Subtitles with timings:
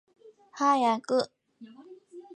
[0.57, 1.29] 早く